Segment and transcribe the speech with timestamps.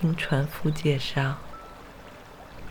[0.00, 1.36] 听船夫介绍，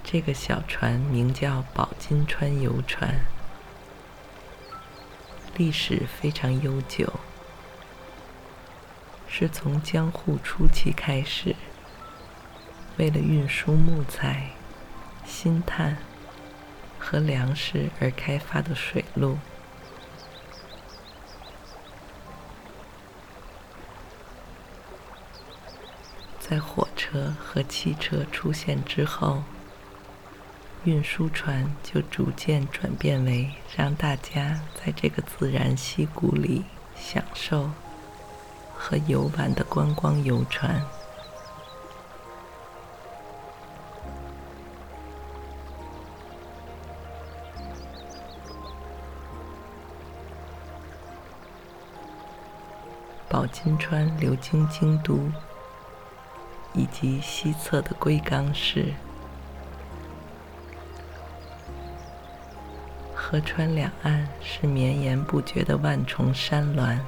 [0.03, 3.23] 这个小船名叫宝金川游船，
[5.55, 7.19] 历史非常悠久，
[9.27, 11.55] 是从江户初期开始，
[12.97, 14.49] 为了运输木材、
[15.23, 15.97] 薪炭
[16.97, 19.37] 和粮食而开发的水路。
[26.39, 29.41] 在火车和汽车出现之后，
[30.83, 37.71] 运输船就逐渐转变为让大家在这个自然溪谷里享受
[38.75, 40.79] 和游玩的观光游船。
[53.27, 55.19] 宝金川流经京都。
[56.73, 58.93] 以及西侧的龟冈市，
[63.13, 66.99] 河川两岸是绵延不绝的万重山峦。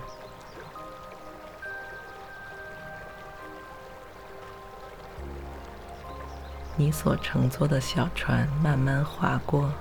[6.75, 9.71] 你所乘坐的小船慢慢划过，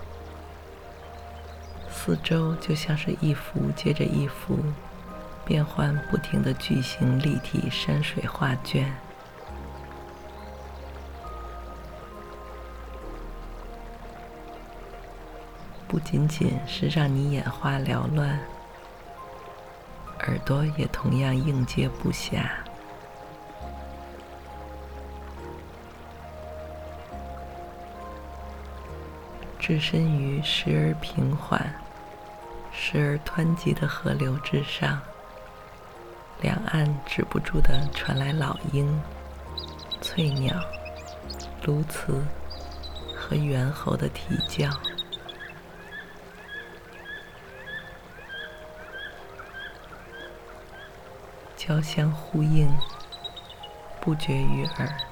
[1.91, 4.59] 四周就像是一幅接着一幅
[5.45, 8.95] 变幻不停的巨型立体山水画卷。
[15.91, 18.39] 不仅仅是让你眼花缭乱，
[20.21, 22.45] 耳朵也同样应接不暇。
[29.59, 31.61] 置身于时而平缓、
[32.73, 35.01] 时而湍急的河流之上，
[36.41, 38.97] 两岸止不住地传来老鹰、
[40.01, 40.55] 翠鸟、
[41.61, 42.23] 鸬鹚
[43.17, 44.71] 和猿猴的啼叫。
[51.63, 52.75] 交相呼应，
[54.01, 55.10] 不绝于耳。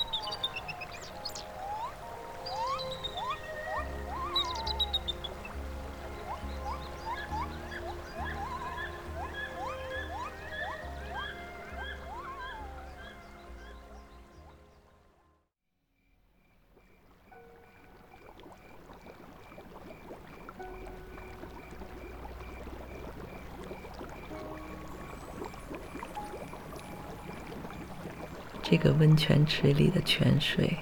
[28.70, 30.76] 这个温泉池里的泉水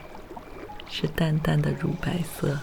[0.91, 2.59] 是淡淡的乳白色，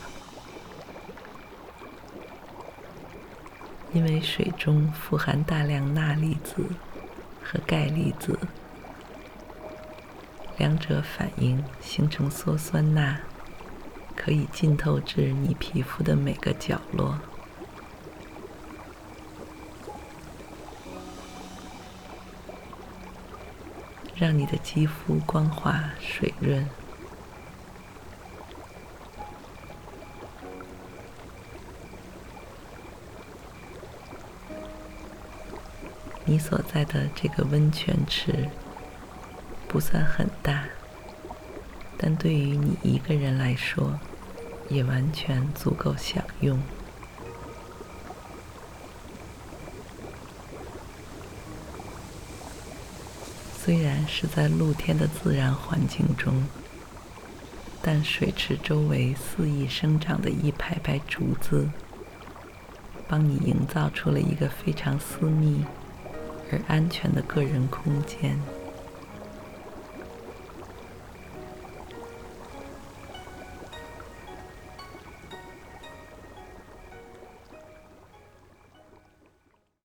[3.94, 6.70] 因为水中富含大量钠离子
[7.42, 8.38] 和钙离子，
[10.58, 13.18] 两者反应形成羧酸钠，
[14.18, 17.18] 可以浸透至你皮肤的每个角落。
[24.24, 26.66] 让你的肌肤光滑水润。
[36.24, 38.50] 你所在的这个温泉池
[39.68, 40.64] 不算很大，
[41.98, 44.00] 但对于你一个人来说，
[44.70, 46.58] 也完全足够享用。
[53.64, 56.44] 虽然是在露天的自然环境中，
[57.82, 61.70] 但水池周围肆意生长的一排排竹子，
[63.08, 65.64] 帮你营造出了一个非常私密
[66.52, 68.38] 而安全的个人空间。